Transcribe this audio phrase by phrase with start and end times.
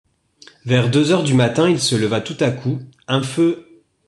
[0.65, 3.67] Vers deux heures du matin, il se leva tout à coup:«Un feu